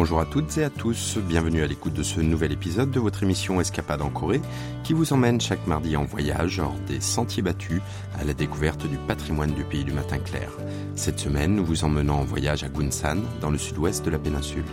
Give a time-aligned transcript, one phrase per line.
[0.00, 3.22] Bonjour à toutes et à tous, bienvenue à l'écoute de ce nouvel épisode de votre
[3.22, 4.40] émission Escapade en Corée
[4.82, 7.82] qui vous emmène chaque mardi en voyage hors des sentiers battus
[8.18, 10.50] à la découverte du patrimoine du pays du matin clair.
[10.94, 14.64] Cette semaine, nous vous emmenons en voyage à Gunsan, dans le sud-ouest de la péninsule.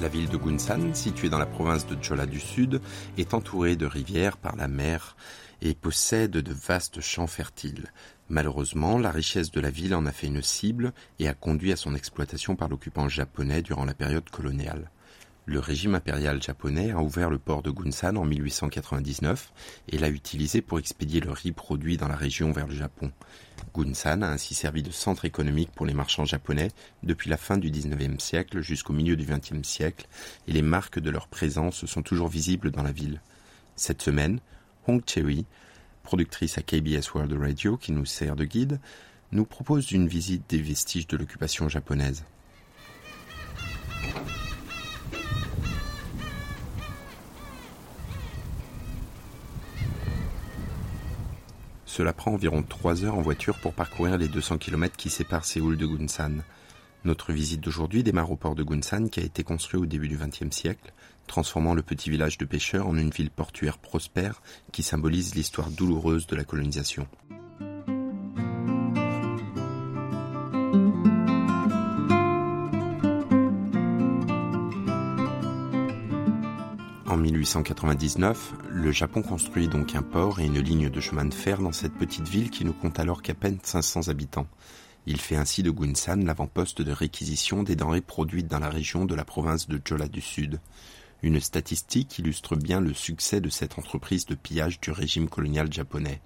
[0.00, 2.80] La ville de Gunsan, située dans la province de Chola du Sud,
[3.16, 5.16] est entourée de rivières par la mer
[5.62, 7.90] et possède de vastes champs fertiles.
[8.30, 11.76] Malheureusement, la richesse de la ville en a fait une cible et a conduit à
[11.76, 14.90] son exploitation par l'occupant japonais durant la période coloniale.
[15.46, 19.50] Le régime impérial japonais a ouvert le port de Gunsan en 1899
[19.88, 23.10] et l'a utilisé pour expédier le riz produit dans la région vers le Japon.
[23.74, 26.68] Gunsan a ainsi servi de centre économique pour les marchands japonais
[27.02, 30.06] depuis la fin du XIXe siècle jusqu'au milieu du XXe siècle
[30.48, 33.22] et les marques de leur présence sont toujours visibles dans la ville.
[33.74, 34.40] Cette semaine,
[34.86, 35.46] Hong Chewi,
[36.08, 38.80] productrice à KBS World Radio qui nous sert de guide,
[39.30, 42.24] nous propose une visite des vestiges de l'occupation japonaise.
[51.84, 55.76] Cela prend environ 3 heures en voiture pour parcourir les 200 km qui séparent Séoul
[55.76, 56.38] de Gunsan.
[57.04, 60.18] Notre visite d'aujourd'hui démarre au port de Gunsan qui a été construit au début du
[60.18, 60.92] XXe siècle
[61.28, 66.26] transformant le petit village de pêcheurs en une ville portuaire prospère qui symbolise l'histoire douloureuse
[66.26, 67.06] de la colonisation.
[77.06, 81.60] En 1899, le Japon construit donc un port et une ligne de chemin de fer
[81.60, 84.46] dans cette petite ville qui ne compte alors qu'à peine 500 habitants.
[85.10, 89.14] Il fait ainsi de Gunsan l'avant-poste de réquisition des denrées produites dans la région de
[89.14, 90.60] la province de Jola du Sud.
[91.22, 96.20] Une statistique illustre bien le succès de cette entreprise de pillage du régime colonial japonais.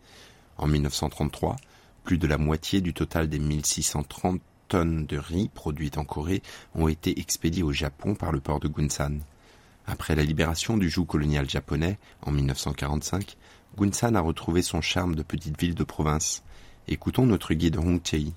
[0.59, 1.59] En 1933,
[2.03, 6.43] plus de la moitié du total des 1630 tonnes de riz produites en Corée
[6.75, 9.21] ont été expédiées au Japon par le port de Gunsan.
[9.87, 13.37] Après la libération du joug colonial japonais en 1945,
[13.79, 16.43] Gunsan a retrouvé son charme de petite ville de province.
[16.89, 18.33] Écoutons notre guide Hong Chei.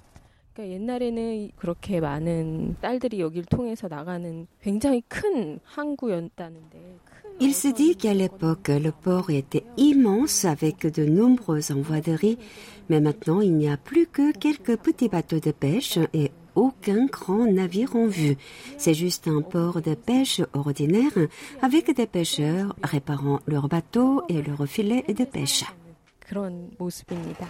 [0.58, 6.98] 옛날에는 그렇게 많은 딸들이 여길 통해서 나가는 굉장히 큰 항구였다는데
[7.42, 12.36] Il se dit qu'à l'époque, le port était immense avec de nombreux envois de riz,
[12.90, 17.46] mais maintenant il n'y a plus que quelques petits bateaux de pêche et aucun grand
[17.46, 18.36] navire en vue.
[18.76, 21.16] C'est juste un port de pêche ordinaire
[21.62, 25.64] avec des pêcheurs réparant leurs bateaux et leurs filets de pêche.
[26.20, 27.48] 그런 모습입니다.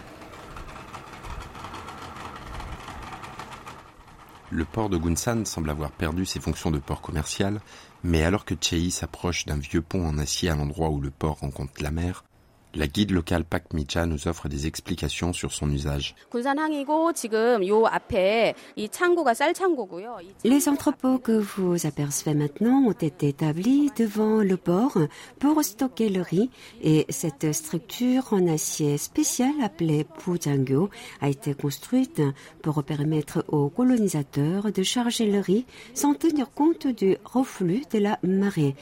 [4.50, 7.60] Le port de Gunsan semble avoir perdu ses fonctions de port commercial,
[8.04, 11.40] mais alors que Chei s'approche d'un vieux pont en acier à l'endroit où le port
[11.40, 12.24] rencontre la mer,
[12.76, 16.14] la guide locale Pak Micha nous offre des explications sur son usage.
[20.44, 24.98] Les entrepôts que vous apercevez maintenant ont été établis devant le port
[25.38, 26.50] pour stocker le riz
[26.82, 32.22] et cette structure en acier spécial appelée Pujangyo a été construite
[32.62, 38.18] pour permettre aux colonisateurs de charger le riz sans tenir compte du reflux de la
[38.22, 38.74] marée.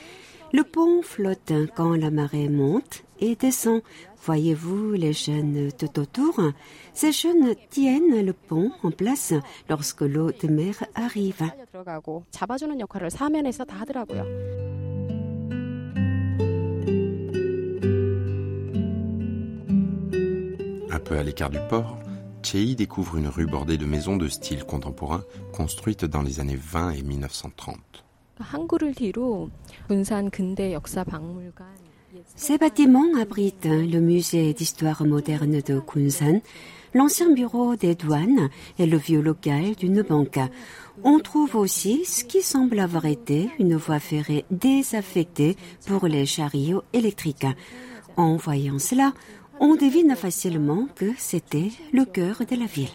[0.54, 3.82] Le pont flotte quand la marée monte et descend.
[4.24, 6.40] Voyez-vous les jeunes tout autour?
[6.92, 9.34] Ces jeunes tiennent le pont en place
[9.68, 11.42] lorsque l'eau de mer arrive.
[20.88, 21.98] Un peu à l'écart du port,
[22.44, 26.90] Chei découvre une rue bordée de maisons de style contemporain construites dans les années 20
[26.90, 28.03] et 1930.
[32.36, 36.40] Ces bâtiments abritent le musée d'histoire moderne de Kunsan,
[36.94, 40.38] l'ancien bureau des douanes et le vieux local d'une banque.
[41.02, 45.56] On trouve aussi ce qui semble avoir été une voie ferrée désaffectée
[45.86, 47.46] pour les chariots électriques.
[48.16, 49.12] En voyant cela,
[49.60, 52.88] on devine facilement que c'était le cœur de la ville.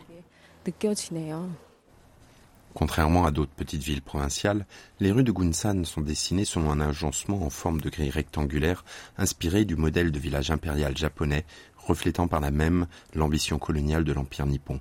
[2.73, 4.65] Contrairement à d'autres petites villes provinciales,
[4.99, 8.85] les rues de Gunsan sont dessinées selon un agencement en forme de grille rectangulaire
[9.17, 11.45] inspiré du modèle de village impérial japonais,
[11.77, 14.79] reflétant par la même l'ambition coloniale de l'Empire nippon.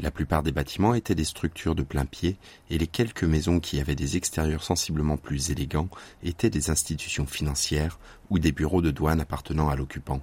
[0.00, 2.36] La plupart des bâtiments étaient des structures de plein pied
[2.70, 5.88] et les quelques maisons qui avaient des extérieurs sensiblement plus élégants
[6.22, 7.98] étaient des institutions financières
[8.30, 10.22] ou des bureaux de douane appartenant à l'occupant.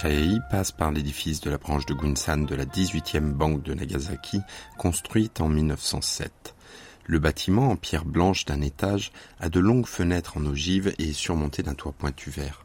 [0.00, 4.40] Chaei passe par l'édifice de la branche de Gunsan de la 18e banque de Nagasaki,
[4.78, 6.54] construite en 1907.
[7.04, 11.12] Le bâtiment en pierre blanche d'un étage a de longues fenêtres en ogive et est
[11.12, 12.64] surmonté d'un toit pointu vert.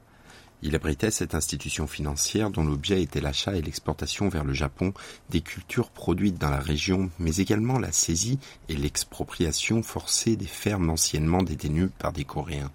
[0.62, 4.94] Il abritait cette institution financière dont l'objet était l'achat et l'exportation vers le Japon
[5.30, 8.40] des cultures produites dans la région, mais également la saisie
[8.70, 12.72] et l'expropriation forcée des fermes anciennement détenues par des Coréens.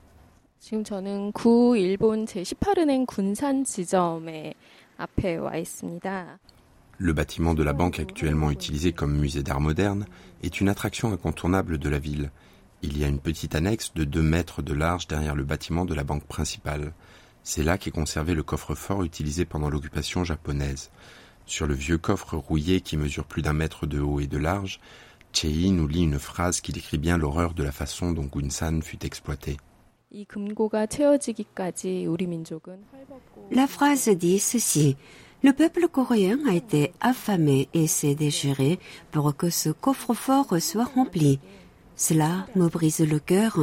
[0.59, 4.53] 지금 저는 구 일본 제18은행 군산 지점에
[4.97, 6.39] 앞에 와 있습니다.
[6.97, 10.05] Le bâtiment de la banque actuellement utilisé comme musée d'art moderne
[10.41, 12.31] est une attraction incontournable de la ville.
[12.81, 15.93] Il y a une petite annexe de 2 mètres de large derrière le bâtiment de
[15.93, 16.93] la banque principale.
[17.43, 20.89] C'est là qu'est conservé le coffre-fort utilisé pendant l'occupation japonaise.
[21.45, 24.79] Sur le vieux coffre rouillé qui mesure plus d'un mètre de haut et de large,
[25.31, 29.05] Chei nous lit une phrase qui décrit bien l'horreur de la façon dont Gunsan fut
[29.05, 29.57] exploité.
[33.50, 34.96] La phrase dit ceci.
[35.42, 38.78] Le peuple coréen a été affamé et s'est déchiré
[39.10, 41.38] pour que ce coffre-fort soit rempli.
[41.96, 43.58] Cela me brise le cœur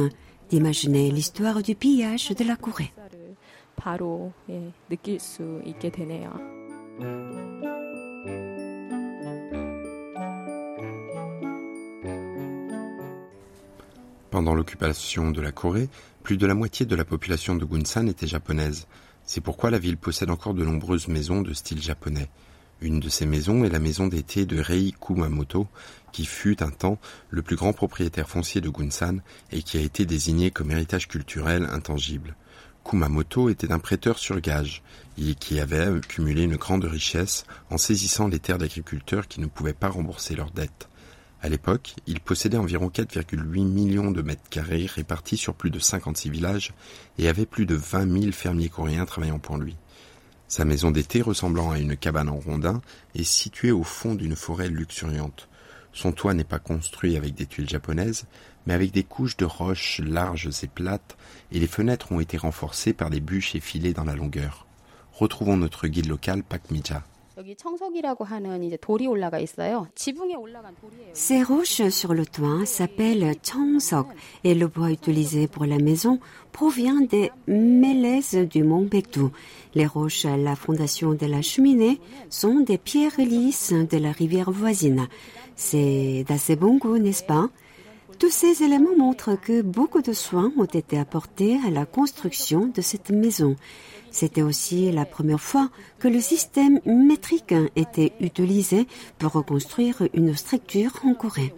[0.48, 2.92] d'imaginer l'histoire du pillage de la Corée.
[14.30, 15.88] Pendant l'occupation de la Corée,
[16.22, 18.86] plus de la moitié de la population de Gunsan était japonaise.
[19.24, 22.28] C'est pourquoi la ville possède encore de nombreuses maisons de style japonais.
[22.82, 25.66] Une de ces maisons est la maison d'été de Rei Kumamoto,
[26.12, 26.98] qui fut un temps
[27.30, 29.18] le plus grand propriétaire foncier de Gunsan
[29.50, 32.36] et qui a été désigné comme héritage culturel intangible.
[32.84, 34.82] Kumamoto était un prêteur sur gage,
[35.18, 39.72] et qui avait accumulé une grande richesse en saisissant les terres d'agriculteurs qui ne pouvaient
[39.72, 40.88] pas rembourser leurs dettes.
[41.40, 46.30] À l'époque, il possédait environ 4,8 millions de mètres carrés répartis sur plus de 56
[46.30, 46.72] villages
[47.16, 49.76] et avait plus de 20 000 fermiers coréens travaillant pour lui.
[50.48, 52.80] Sa maison d'été, ressemblant à une cabane en rondin,
[53.14, 55.48] est située au fond d'une forêt luxuriante.
[55.92, 58.26] Son toit n'est pas construit avec des tuiles japonaises,
[58.66, 61.16] mais avec des couches de roches larges et plates,
[61.52, 64.66] et les fenêtres ont été renforcées par des bûches effilées dans la longueur.
[65.12, 67.04] Retrouvons notre guide local Pak Mija.
[71.12, 74.06] Ces roches sur le toit s'appellent Cheongsok
[74.42, 76.18] et le bois utilisé pour la maison
[76.50, 79.26] provient des mélèzes du mont Baekdu.
[79.74, 84.50] Les roches à la fondation de la cheminée sont des pierres lisses de la rivière
[84.50, 85.06] voisine.
[85.54, 87.48] C'est d'assez bon goût, n'est-ce pas?
[88.18, 92.80] Tous ces éléments montrent que beaucoup de soins ont été apportés à la construction de
[92.80, 93.54] cette maison.
[94.10, 95.70] C'était aussi la première fois
[96.00, 98.88] que le système métrique était utilisé
[99.18, 101.54] pour reconstruire une structure en Corée.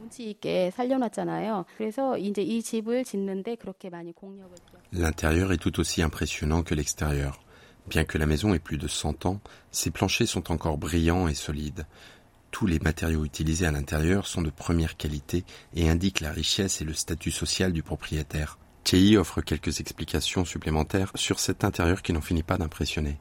[4.93, 7.41] L'intérieur est tout aussi impressionnant que l'extérieur.
[7.89, 9.41] Bien que la maison ait plus de 100 ans,
[9.71, 11.87] ses planchers sont encore brillants et solides.
[12.51, 15.45] Tous les matériaux utilisés à l'intérieur sont de première qualité
[15.75, 18.59] et indiquent la richesse et le statut social du propriétaire.
[18.85, 23.19] Chei offre quelques explications supplémentaires sur cet intérieur qui n'en finit pas d'impressionner.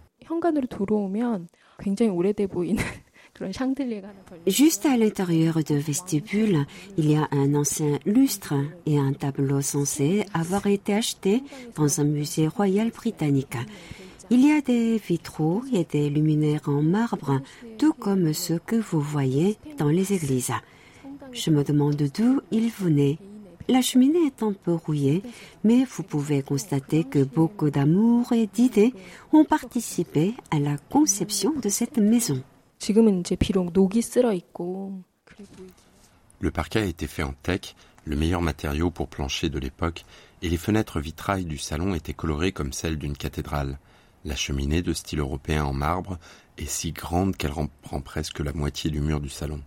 [4.48, 6.66] Juste à l'intérieur du vestibule,
[6.98, 8.54] il y a un ancien lustre
[8.86, 11.44] et un tableau censé avoir été acheté
[11.76, 13.58] dans un musée royal britannique.
[14.32, 17.42] Il y a des vitraux et des luminaires en marbre,
[17.78, 20.52] tout comme ceux que vous voyez dans les églises.
[21.32, 23.18] Je me demande d'où ils venaient
[23.70, 25.22] la cheminée est un peu rouillée,
[25.64, 28.96] mais vous pouvez constater que beaucoup d'amour et d'idées
[29.32, 32.42] ont participé à la conception de cette maison.
[36.42, 40.04] Le parquet a été fait en teck, le meilleur matériau pour plancher de l'époque,
[40.42, 43.78] et les fenêtres vitrailles du salon étaient colorées comme celles d'une cathédrale.
[44.30, 46.20] La cheminée de style européen en marbre
[46.60, 49.60] est si grande qu'elle reprend presque la moitié du mur du salon.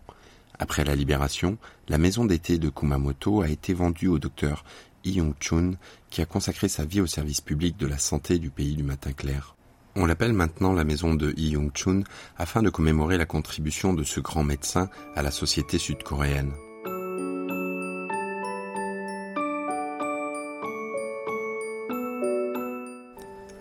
[0.57, 4.65] Après la libération, la maison d'été de Kumamoto a été vendue au docteur
[5.05, 5.73] Yong-chun,
[6.11, 9.13] qui a consacré sa vie au service public de la santé du pays du matin
[9.13, 9.57] clair.
[9.97, 12.05] On l'appelle maintenant la maison de Yong-chun
[12.39, 16.53] afin de commémorer la contribution de ce grand médecin à la société sud-coréenne.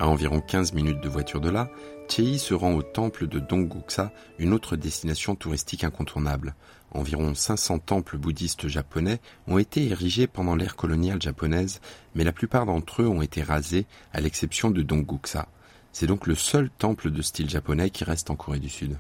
[0.02, 1.70] À environ 15 minutes de voiture de là,
[2.10, 6.56] Chei se rend au temple de Dongguksa, une autre destination touristique incontournable.
[6.90, 11.82] Environ 500 temples bouddhistes japonais ont été érigés pendant l'ère coloniale japonaise,
[12.16, 15.48] mais la plupart d'entre eux ont été rasés, à l'exception de Dongguksa.
[15.92, 18.98] C'est donc le seul temple de style japonais qui reste en Corée du Sud.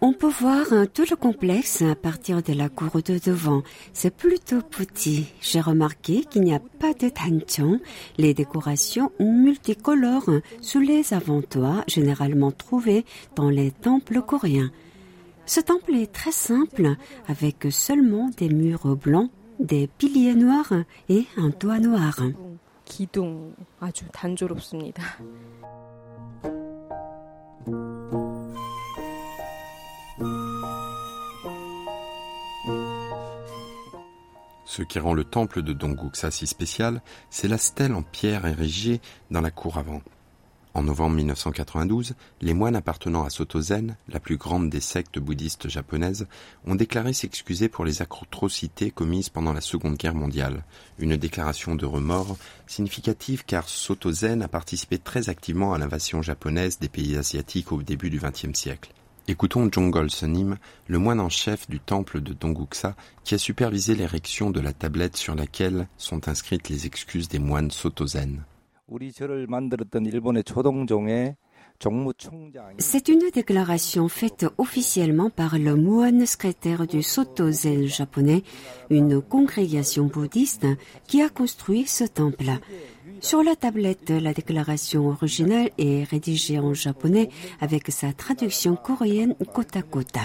[0.00, 3.62] On peut voir tout le complexe à partir de la cour de devant.
[3.92, 5.32] C'est plutôt petit.
[5.40, 7.80] J'ai remarqué qu'il n'y a pas de tanchon,
[8.18, 14.70] les décorations multicolores sous les avant-toits généralement trouvées dans les temples coréens.
[15.46, 16.96] Ce temple est très simple,
[17.28, 20.74] avec seulement des murs blancs, des piliers noirs
[21.08, 22.20] et un toit noir.
[34.70, 39.00] Ce qui rend le temple de Donguksa si spécial, c'est la stèle en pierre érigée
[39.32, 40.00] dans la cour avant.
[40.74, 46.28] En novembre 1992, les moines appartenant à Soto-Zen, la plus grande des sectes bouddhistes japonaises,
[46.68, 50.62] ont déclaré s'excuser pour les atrocités commises pendant la Seconde Guerre mondiale.
[51.00, 52.36] Une déclaration de remords
[52.68, 58.08] significative car Soto-Zen a participé très activement à l'invasion japonaise des pays asiatiques au début
[58.08, 58.92] du XXe siècle.
[59.28, 60.56] Écoutons Jongol Senim,
[60.88, 65.16] le moine en chef du temple de Donguksa, qui a supervisé l'érection de la tablette
[65.16, 68.42] sur laquelle sont inscrites les excuses des moines Sotozen.
[72.78, 78.42] C'est une déclaration faite officiellement par le moine secrétaire du Sotozen japonais,
[78.90, 80.66] une congrégation bouddhiste
[81.06, 82.50] qui a construit ce temple.
[83.20, 87.28] Sur la tablette, la déclaration originale est rédigée en japonais
[87.60, 90.18] avec sa traduction coréenne côte à côte.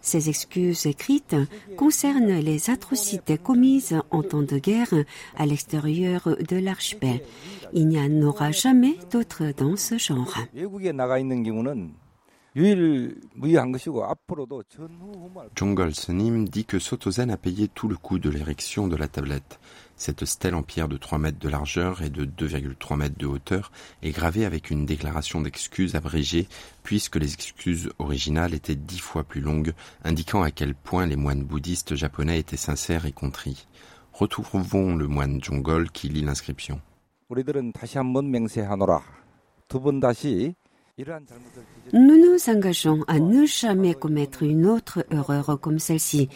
[0.00, 1.34] Ces excuses écrites
[1.76, 4.94] concernent les atrocités commises en temps de guerre
[5.36, 7.20] à l'extérieur de l'archipel.
[7.72, 10.32] Il n'y en aura jamais d'autres dans ce genre.
[15.56, 19.58] Jongol Senim dit que Sotozen a payé tout le coût de l'érection de la tablette.
[19.98, 23.72] Cette stèle en pierre de 3 mètres de largeur et de 2,3 mètres de hauteur
[24.02, 26.48] est gravée avec une déclaration d'excuses abrégée
[26.82, 29.72] puisque les excuses originales étaient dix fois plus longues,
[30.04, 33.66] indiquant à quel point les moines bouddhistes japonais étaient sincères et contrits.
[34.12, 36.80] Retrouvons le moine Jongol qui lit l'inscription.
[40.98, 46.30] Nous nous engageons à ne jamais commettre une autre erreur comme celle-ci.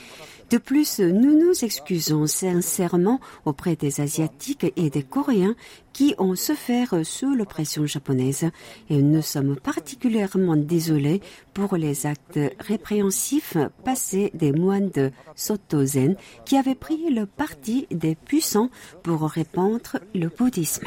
[0.51, 5.55] De plus, nous nous excusons sincèrement auprès des Asiatiques et des Coréens
[5.95, 8.51] qui ont souffert sous l'oppression japonaise
[8.91, 11.23] et nous sommes particulièrement désolés
[11.55, 18.15] pour les actes répréhensifs passés des moines de Sotozen qui avaient pris le parti des
[18.15, 18.69] puissants
[19.03, 20.87] pour répandre le bouddhisme.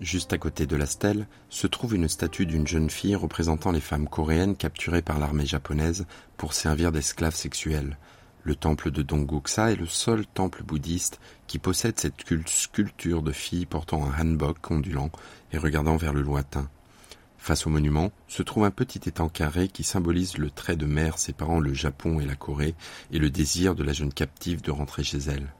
[0.00, 3.80] Juste à côté de la stèle se trouve une statue d'une jeune fille représentant les
[3.80, 6.04] femmes coréennes capturées par l'armée japonaise
[6.36, 7.96] pour servir d'esclaves sexuels.
[8.42, 13.64] Le temple de Donguksa est le seul temple bouddhiste qui possède cette sculpture de fille
[13.64, 15.10] portant un hanbok ondulant
[15.52, 16.68] et regardant vers le lointain.
[17.42, 21.18] Face au monument se trouve un petit étang carré qui symbolise le trait de mer
[21.18, 22.76] séparant le Japon et la Corée
[23.10, 25.52] et le désir de la jeune captive de rentrer chez elle.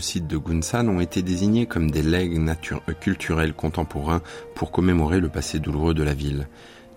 [0.00, 2.40] De sites de Gunsan ont été désignés comme des legs
[3.02, 4.22] culturels contemporains
[4.54, 6.48] pour commémorer le passé douloureux de la ville.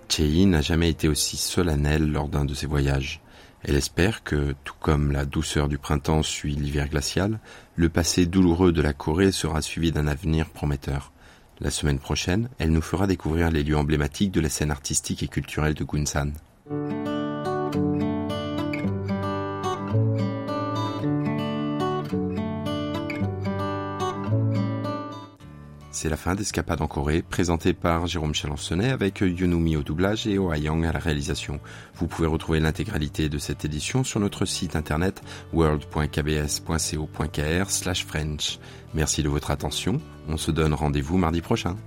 [0.08, 3.20] Chei n'a jamais été aussi solennelle lors d'un de ses voyages.
[3.62, 7.42] Elle espère que, tout comme la douceur du printemps suit l'hiver glacial,
[7.76, 11.12] le passé douloureux de la Corée sera suivi d'un avenir prometteur.
[11.60, 15.28] La semaine prochaine, elle nous fera découvrir les lieux emblématiques de la scène artistique et
[15.28, 16.32] culturelle de Gunsan.
[25.96, 30.34] C'est la fin d'Escapade en Corée, présentée par Jérôme Chalençonnet avec Yunumi au doublage et
[30.34, 31.60] Yang à la réalisation.
[31.94, 35.22] Vous pouvez retrouver l'intégralité de cette édition sur notre site internet
[35.54, 37.70] world.kbs.co.kr
[38.08, 38.60] French.
[38.96, 40.02] Merci de votre attention.
[40.28, 41.78] On se donne rendez-vous mardi prochain.